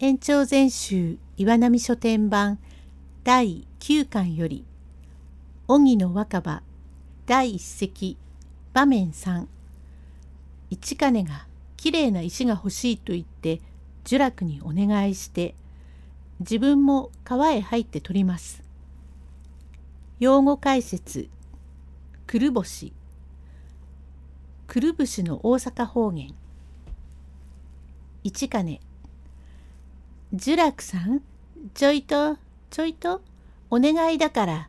[0.00, 2.60] 延長全集岩波書店版
[3.24, 4.64] 第9巻より
[5.66, 6.62] 荻野若葉
[7.26, 8.16] 第一席
[8.72, 9.46] 場面3
[10.70, 13.60] 一金がきれいな石が欲しいと言って
[14.06, 15.56] 呪楽にお願いして
[16.38, 18.62] 自分も川へ入って取ります。
[20.20, 21.28] 用語解説
[22.28, 22.92] くるぼし
[24.68, 26.32] くるぶしの大阪方言
[28.22, 28.80] 一金
[30.30, 31.22] 呪楽さん
[31.72, 32.36] ちょいと
[32.68, 33.22] ちょいと
[33.70, 34.68] お願いだから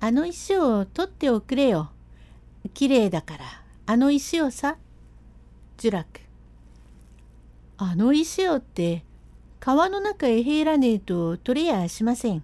[0.00, 1.90] あの石を取っておくれよ。
[2.74, 3.44] きれいだから
[3.86, 4.76] あの石をさ。
[5.78, 6.20] 呪楽
[7.76, 9.04] あの石をって
[9.60, 12.42] 川の中へ入らねえと取れやしません。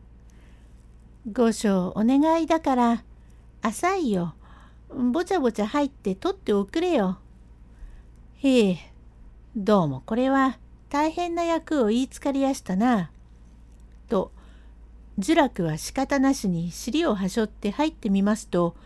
[1.32, 3.04] 御所お願いだから
[3.60, 4.34] 浅いよ。
[4.88, 7.18] ぼちゃぼちゃ入って取っておくれよ。
[8.36, 8.92] へえ、
[9.56, 10.58] どうもこれは
[10.92, 13.10] 大変な役を言いつかりやしたな。
[14.10, 14.30] と、
[15.18, 18.76] 呪楽は仕方なしに尻をはしょって入ってみますと、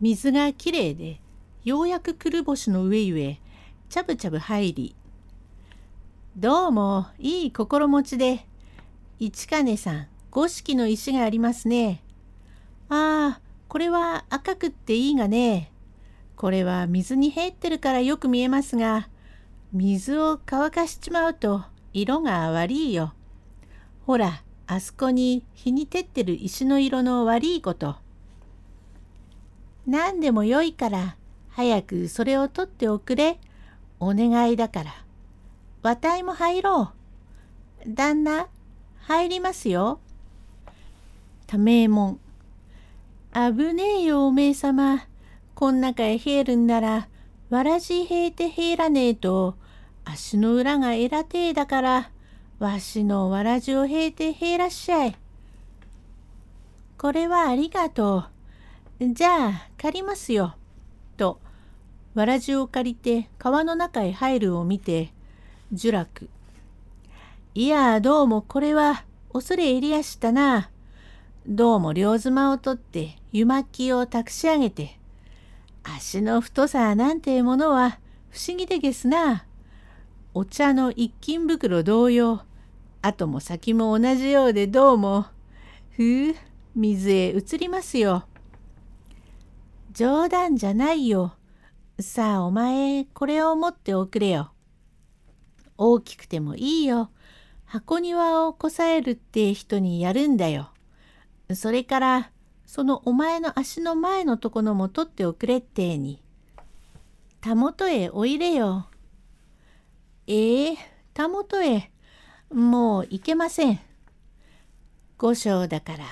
[0.00, 1.20] 水がきれいで、
[1.64, 3.40] ようやくくるぼしの上ゆえ、
[3.88, 4.94] ちゃぶちゃぶ入り、
[6.36, 8.46] どうもいい心持ちで、
[9.18, 12.00] 市金さん、五色の石がありますね。
[12.88, 15.72] ああ、これは赤くっていいがね。
[16.36, 19.08] これは水に入ってるからよく見えますが、
[19.72, 23.12] 水を乾かしちまうと色が悪いよ。
[24.04, 27.96] ほら、あそこに日に照ってる石の色の悪いこと。
[29.86, 31.16] 何でもよいから
[31.50, 33.38] 早くそれを取っておくれ。
[34.00, 35.04] お願いだから。
[35.82, 36.92] わたいも入ろ
[37.86, 37.94] う。
[37.94, 38.48] 旦那、
[39.02, 40.00] 入りますよ。
[41.46, 42.20] ためえもん。
[43.32, 45.06] 危ねえよおめえさま。
[45.54, 47.08] こん中へ入るんなら
[47.50, 49.56] わらじ引いて入らねえと
[50.04, 52.10] 足の裏がえらてえだから
[52.60, 55.16] わしのわらじを引いて入らっしゃい。
[56.96, 58.24] これはありがと
[59.00, 59.14] う。
[59.14, 60.54] じゃあ借りますよ。
[61.16, 61.40] と
[62.14, 65.10] わらじを借りて川の中へ入るを見て
[65.72, 66.28] 呪楽。
[67.56, 70.70] いやどうもこれは恐れ入りやしたな。
[71.48, 74.99] どうも両妻を取って湯巻きをたくし上げて
[75.82, 77.98] 足の太さなんてものは
[78.30, 79.46] 不思議でげすな。
[80.34, 82.42] お茶の一斤袋同様、
[83.02, 85.26] 後も先も同じようでどうも、
[85.96, 86.34] ふう、
[86.74, 88.26] 水へ移りますよ。
[89.92, 91.34] 冗談じゃないよ。
[91.98, 94.52] さあお前、これを持っておくれよ。
[95.76, 97.10] 大きくてもいいよ。
[97.64, 100.70] 箱庭をこさえるって人にやるんだよ。
[101.54, 102.30] それから、
[102.70, 106.22] そのお前の足の前のところも取っておくれってに。
[107.40, 108.86] たもとへおいれよ。
[110.28, 110.76] ええー、
[111.12, 111.90] たもとへ。
[112.54, 113.80] もう行けません。
[115.18, 116.04] 五章だから、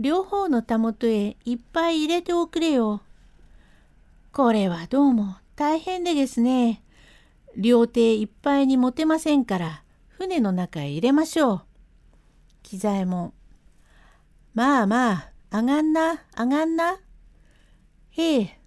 [0.00, 3.02] 両方のたもとへいっぱい入れておくれよ。
[4.32, 6.82] これはどうも大変でですね。
[7.56, 11.62] 両手いっぱいに持てませんから、船の中へ入れましょう。
[12.64, 13.32] 喜左衛門。
[14.54, 17.00] まあまあ、あがんな、あがんな。
[18.10, 18.60] へえ。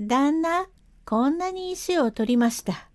[0.00, 0.66] 旦那、
[1.04, 2.88] こんなに石を取りました。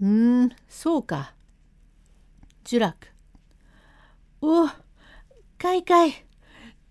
[0.00, 1.34] うーん、そうか。
[2.64, 3.08] 呪楽。
[4.40, 4.68] お
[5.58, 6.12] かいかい。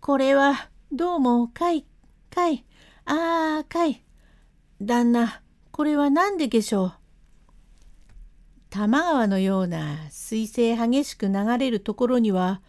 [0.02, 1.86] これは、どうも、かい、
[2.30, 2.66] かい。
[3.06, 4.04] ああ、かい。
[4.82, 5.42] 旦那、
[5.72, 6.94] これは何ででしょう。
[8.70, 12.62] 多摩川のような水性激しく流れるところには、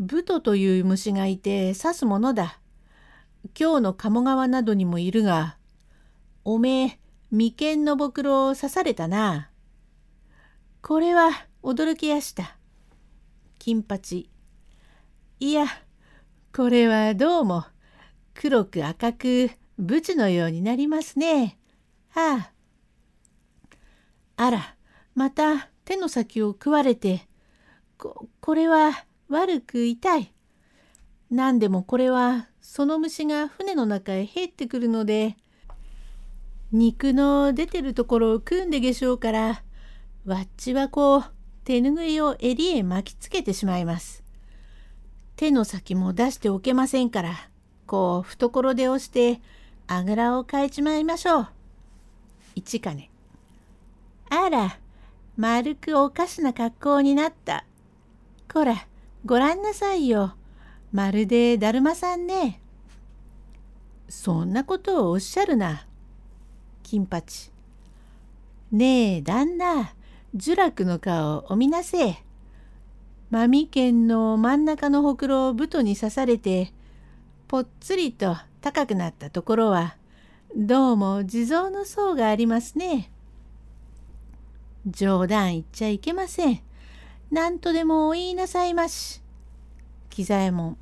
[0.00, 2.60] ブトという虫がいて刺すものだ。
[3.58, 5.58] 今日の鴨川などにもいるが、
[6.44, 6.98] おめえ、
[7.32, 9.50] 眉間のぼくろを刺されたな。
[10.82, 11.30] これは
[11.64, 12.56] 驚きやした。
[13.58, 14.30] 金八。
[15.40, 15.66] いや、
[16.54, 17.64] これはどうも
[18.34, 21.58] 黒く赤くブチのようになりますね。
[22.10, 22.52] はあ。
[24.36, 24.76] あら、
[25.16, 27.26] また手の先を食われて、
[27.96, 30.32] こ、これは悪く痛い。
[31.30, 35.36] 何でもこれはその虫が船の中へ入ってくるので
[36.72, 39.62] 肉の出てるところを食うんでげしょうから
[40.24, 41.24] わっちはこう
[41.64, 44.24] 手ぬぐいを襟へ巻きつけてしまいます。
[45.36, 47.34] 手の先も出しておけませんから
[47.86, 49.40] こう懐で押して
[49.86, 51.48] あぐらをかいちまいましょう。
[52.54, 53.10] 一金
[54.30, 54.78] あら
[55.36, 57.64] 丸くおかしな格好になった。
[58.52, 58.86] こら
[59.24, 60.34] ごらんなさいよ。
[60.92, 62.60] まるでだるまさんね。
[64.08, 65.86] そんなことをおっしゃるな。
[66.82, 67.50] 金八。
[68.70, 69.94] ねえ旦那、
[70.34, 72.16] 呪楽の顔おみなせえ。
[73.30, 76.72] 真美県の真ん中のほくろをぶとに刺されて、
[77.48, 79.96] ぽっつりと高くなったところは、
[80.56, 83.10] どうも地蔵の層がありますね。
[84.86, 86.60] 冗談言っちゃいけません。
[87.30, 89.20] 何とでもお言いなさいまし。
[90.08, 90.78] 喜左衛門。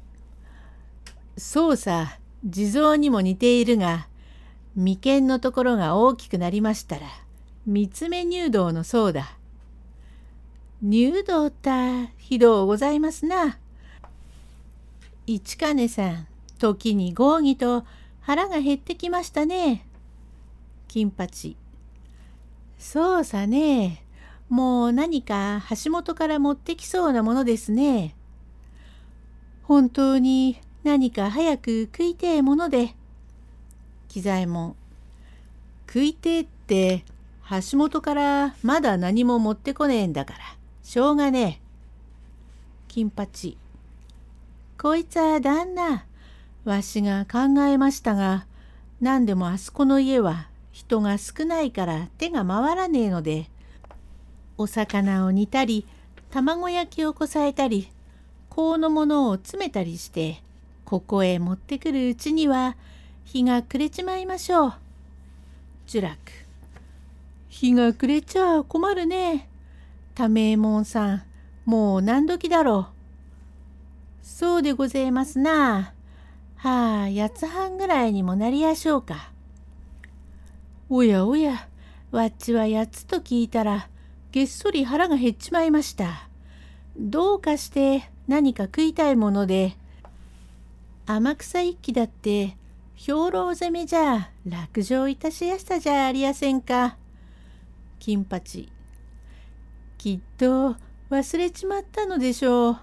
[1.36, 4.08] そうさ、地蔵にも似ているが、
[4.76, 7.06] 眉間のところが大きくなりましたら、
[7.66, 9.36] 三つ目入道のそうだ。
[10.80, 13.58] 入道ったひどうございますな。
[15.26, 16.26] 市金さん、
[16.58, 17.84] 時に合議と
[18.20, 19.86] 腹が減ってきましたね。
[20.86, 21.56] 金八。
[22.78, 24.05] そうさね。
[24.48, 28.14] もう何か橋本から持ってきそうなものですね。
[29.62, 32.94] 本当に何か早く食いてえもので。
[34.08, 34.76] 喜左衛門。
[35.86, 37.04] 食いてえって
[37.50, 40.38] 橋本からまだ何も持ってこねえんだから
[40.82, 41.66] しょうがねえ。
[42.88, 43.58] 金八。
[44.80, 46.06] こいつは旦那。
[46.64, 48.46] わしが考えましたが
[49.00, 53.48] 何でもあそこの家は人が少ないから手が回らねえので
[54.58, 55.86] お魚を煮たり
[56.30, 57.90] 卵焼きをこさえたり
[58.50, 60.42] 香のものを詰めたりして
[60.84, 62.76] ここへ持ってくるうちには
[63.24, 64.72] 日が暮れちまいましょう。
[65.88, 66.18] 呪楽
[67.48, 69.48] 日が暮れちゃ困るね。
[70.14, 71.22] 多名衛門さん
[71.64, 72.88] もう何時だろ
[74.22, 74.26] う。
[74.26, 75.92] そうでございますな。
[76.56, 79.30] はあ八つ半ぐらいにもなりやしょうか。
[80.88, 81.68] おやおや
[82.12, 83.88] わっちは八つと聞いたら
[84.36, 86.28] げっそり腹が減っちまいました。
[86.94, 89.78] どうかして何か食いたいもので、
[91.06, 92.58] 天草一揆だって
[92.96, 96.98] 兵糧攻めじゃ落城いたしやしたじゃありやせんか。
[97.98, 98.68] 金八。
[99.96, 100.76] きっと
[101.08, 102.78] 忘れちまったのでしょう。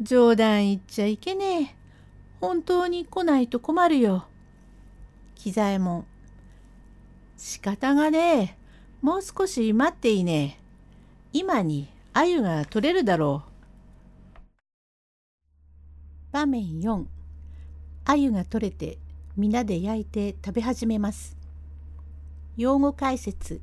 [0.00, 1.76] 冗談言っちゃいけねえ。
[2.40, 4.24] 本当に来ないと困るよ。
[5.34, 6.06] 喜左衛門。
[7.36, 8.61] 仕方がねえ。
[9.02, 10.60] もう少し待っていいね。
[11.32, 13.42] 今に鮎が取れるだろ
[14.38, 14.40] う。
[16.30, 17.04] 場面4
[18.04, 18.98] 鮎が取れて
[19.36, 21.36] 皆で焼いて食べ始めます。
[22.56, 23.60] 用語解説。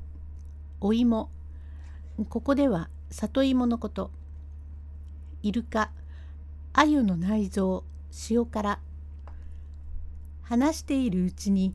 [0.78, 1.30] お芋。
[2.28, 4.10] ここでは里芋のこと。
[5.42, 5.90] イルカ。
[6.74, 7.84] 鮎の内臓。
[8.28, 8.78] 塩辛。
[10.42, 11.74] 話しているうちに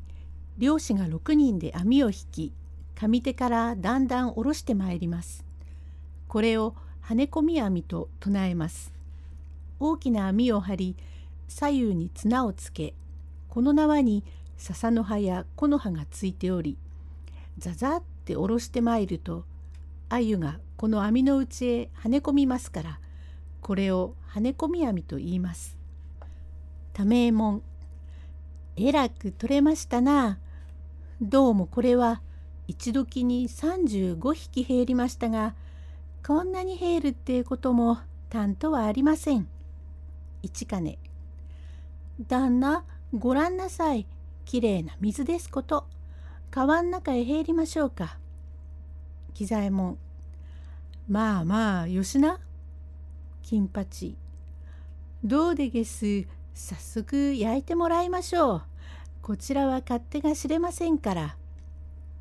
[0.59, 2.53] 漁師が6人で網を引き
[2.95, 5.45] 上手からだんだん下ろしてまいります。
[6.27, 8.93] これを跳ね込み網と唱えます。
[9.79, 10.95] 大きな網を張り
[11.47, 12.93] 左右に綱をつけ
[13.49, 14.23] この縄に
[14.57, 16.77] 笹の葉や木の葉がついており
[17.57, 19.45] ザザって下ろしてまいると
[20.09, 22.99] 鮎がこの網の内へ跳ね込みますから
[23.61, 25.77] これを跳ね込み網と言います。
[26.93, 27.61] 多名門
[28.77, 30.37] えらく取れましたな。
[31.21, 32.21] どうもこれは
[32.67, 35.53] 一時に35匹減りましたが
[36.25, 39.47] こんなに減るってこともたんとはありません。
[40.41, 40.97] 一金
[42.27, 42.83] 旦那
[43.13, 44.07] ごらんなさい
[44.45, 45.87] きれいな水ですこと
[46.51, 48.17] 川ん中へ入りましょうか。
[49.33, 49.97] 喜左衛門
[51.07, 52.39] まあまあよしな。
[53.43, 54.15] 金八
[55.23, 58.61] どうでげす早速焼いてもらいましょう。
[59.21, 61.37] こちらは勝手が知れませんから。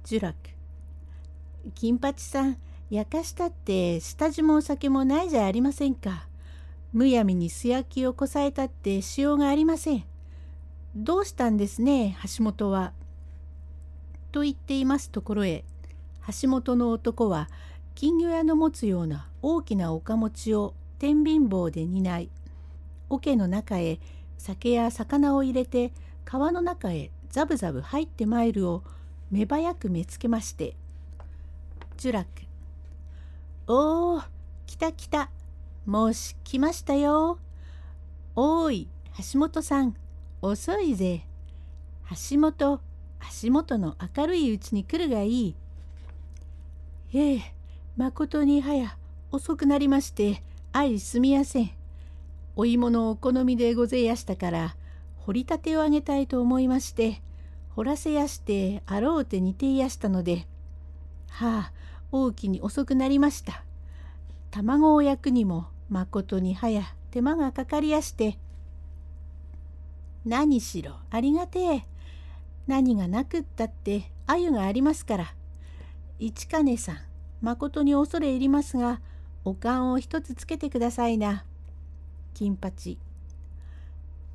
[0.06, 0.37] 呪楽
[1.75, 2.58] 金八さん
[2.90, 6.26] 焼かしたって下地もお酒もないじゃありませんか。
[6.92, 10.04] むやみに素焼きをこさえたってしようがありません。
[10.94, 12.92] どうしたんですね橋本は。
[14.30, 15.64] と言っていますところへ
[16.42, 17.49] 橋本の男は
[17.94, 22.30] 金魚屋の持つような大きな岡持ちを天秤棒で担い
[23.08, 23.99] 桶の中へ
[24.38, 25.92] 酒や魚を入れて
[26.25, 28.82] 川の中へザブザブ入ってまいるを
[29.31, 30.76] 目早く目つけまして
[31.99, 32.28] 「呪楽
[33.66, 34.23] おお
[34.66, 35.31] 来た来た
[35.87, 37.38] もし来ましたよ。
[38.37, 38.88] おい
[39.33, 39.95] 橋本さん
[40.43, 41.26] 遅いぜ。
[42.31, 42.81] 橋本
[43.21, 45.54] 足元の明るいうちに来るがいい。
[47.12, 47.54] ええ
[47.97, 48.97] まことに早
[49.31, 51.71] 遅くなりまして相すみやせん。
[52.57, 54.76] お芋のお好みでごぜやしたから
[55.19, 57.21] 掘りたてをあげたいと思いまして
[57.76, 60.47] 掘らせやしてあろうて似ていやしたので
[61.28, 61.73] はあ
[62.12, 63.64] 大きに遅くなりました。
[64.52, 68.38] 卵を焼くにもまことに早手間がかかりやして。
[70.25, 71.87] 何しろありがてえ。
[72.69, 75.35] 何がなくったって鮎がありますから。
[76.21, 76.97] 市金さん
[77.43, 79.00] まことに恐れ入りますが
[79.45, 81.45] お勘を一つつけてくださいな。
[82.33, 82.97] 金八。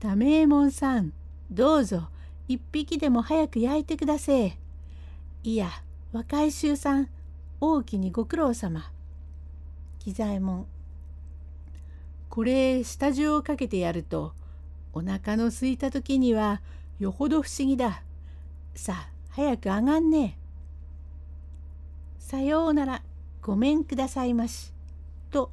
[0.02, 1.14] 多名門さん
[1.50, 2.10] どうぞ。
[2.50, 4.58] 一匹でも早く焼いてください。
[5.44, 5.70] いや
[6.12, 7.08] 若い衆さん
[7.62, 8.92] 大きにご苦労様。
[10.00, 10.66] 喜左衛門。
[12.28, 14.34] これ下地をかけてやると
[14.94, 16.62] お腹の空いた時には
[17.00, 18.02] よほど不思議だ。
[18.74, 20.38] さあ早く上がんねえ。
[22.18, 23.04] さようなら
[23.44, 24.74] ごめんくださいまし。
[25.30, 25.52] と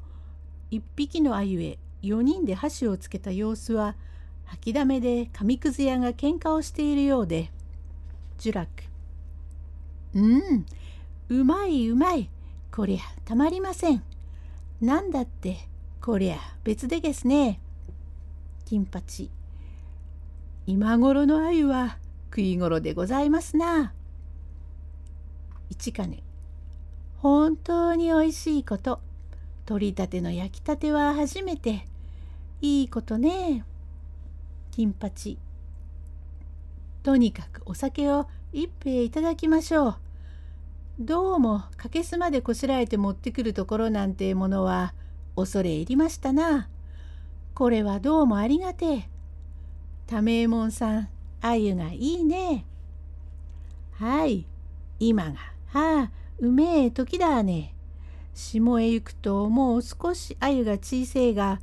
[0.71, 3.97] 一匹の鮎へ4人で箸をつけた様子は
[4.47, 7.51] 吐きだめで紙くず屋が喧嘩をしているようで。
[8.41, 8.69] 呪楽
[10.15, 10.67] うん。
[11.29, 12.31] うまいうまい。
[12.73, 14.03] こりゃたまりません。
[14.81, 15.59] なんだって。
[16.01, 17.61] こりゃ別でですね。
[18.65, 19.31] 金八。
[20.67, 21.99] 今頃の鮎は
[22.31, 23.93] 食い頃でございますな。
[25.71, 26.23] 一金。
[27.19, 29.01] 本当においしいこと。
[29.65, 31.87] 取りたての焼きたては初めて。
[32.61, 33.65] いいことね。
[34.77, 35.39] 金八。
[37.03, 39.97] とにかくお酒を一杯いただきましょう。
[41.01, 44.93] どうもかけすまでこしらえて持ってくるところなんてものは
[45.35, 46.69] 恐れ入りましたな。
[47.55, 49.09] これはどうもありがてえ。
[50.09, 51.09] 多名門さん
[51.41, 52.67] あゆがいいね。
[53.93, 54.45] はい
[55.01, 57.73] 今がはあうめえ時だね。
[58.35, 61.61] 下へ行くともう少しあゆが小せえが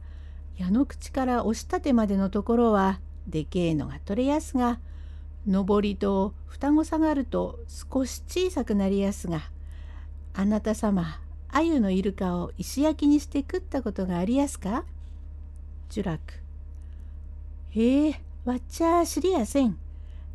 [0.57, 4.79] 矢の口から押し立てまでのところはでけえのが取れやすが
[5.48, 9.41] 上りと双子下がると少し小さくなりやすが
[10.33, 11.19] あなた様
[11.50, 14.86] 鮎のイルカを石焼きにして食ったことがありやすか？
[15.91, 16.19] 呪楽
[17.72, 19.77] へえわっちゃ知りやせん。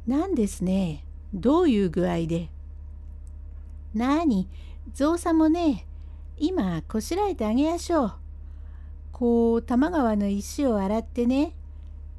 [0.06, 1.04] なんですね。
[1.34, 2.48] どういう具合で？
[3.94, 4.48] なに
[4.94, 5.87] ゾウさもね
[6.38, 8.12] 今こしらえてあげやしょう。
[9.18, 11.52] こう多摩川の石を洗ってね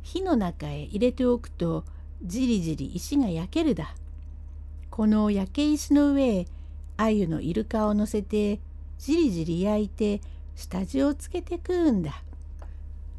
[0.02, 1.86] 火の中へ入れておくと
[2.26, 3.96] じりじり石が焼けるだ。
[4.90, 6.48] この焼け石の上へ
[6.98, 8.60] 鮎のイルカを乗せて
[8.98, 10.20] じりじり焼いて
[10.58, 12.22] 下地をつけて食うんだ。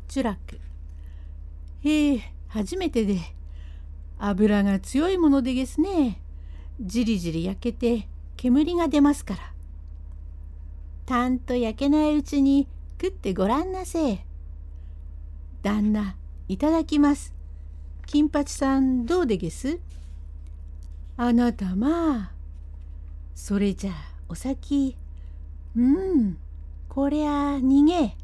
[0.09, 0.61] チュラック。
[1.83, 3.17] へえ、初めてで。
[4.19, 6.21] 油が強いものでげすね。
[6.83, 8.07] じりじり焼けて
[8.37, 9.41] 煙が出ますから。
[11.07, 12.69] たんと焼けないうちに
[13.01, 14.27] 食ってごらんなせえ。
[15.63, 16.17] 旦那、
[16.49, 17.33] いただきます。
[18.07, 19.79] 金八さんどうでげす？
[21.17, 22.33] あなたまあ。
[23.35, 23.95] それじゃあ
[24.29, 24.99] お先。
[25.75, 26.37] うん、
[26.91, 28.17] こりゃ逃げ。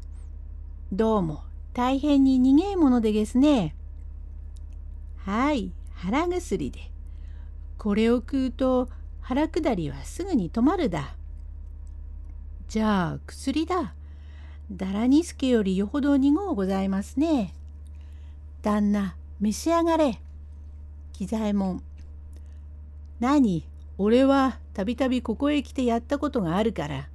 [0.91, 1.41] どうも
[1.73, 3.75] 大変に逃げえものでげすね。
[5.17, 6.91] はい、腹薬で。
[7.79, 8.89] これを食うと
[9.21, 11.15] 腹下りはすぐに止まるだ。
[12.67, 13.95] じゃあ薬だ。
[14.71, 17.53] だらにすけよりよほど苦うございますね。
[18.61, 20.19] 旦那、召し上がれ。
[21.13, 21.81] 喜左衛門。
[23.19, 23.65] 何
[23.97, 27.07] 俺はたびたびここへ来てやったことがあるから、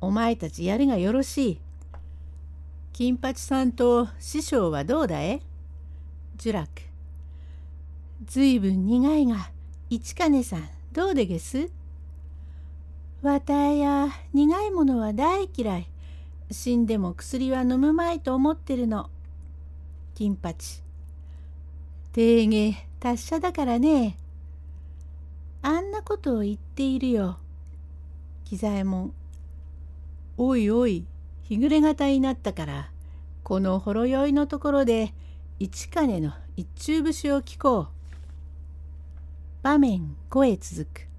[0.00, 1.60] お前たちやるがよろしい。
[2.92, 5.40] 金八さんと師匠はどうだい
[6.44, 6.68] 呪楽。
[8.26, 9.50] ずいぶん苦いが、
[9.88, 11.70] 市金さんどうでげす？
[13.22, 15.86] わたや苦いものは大嫌い。
[16.50, 19.08] 死んでも薬は飲むまいと思ってるの。
[20.14, 20.82] 金八。
[22.12, 24.16] 低下達者だからね。
[25.62, 27.38] あんなことを言っているよ。
[28.44, 29.14] 喜左衛門。
[30.36, 31.06] おいおい、
[31.44, 32.90] 日暮れ型になったから、
[33.44, 35.14] このほろ酔いのところで、
[35.58, 37.88] 一金の一中節を聞こう。
[39.62, 41.09] 場面5へ続く。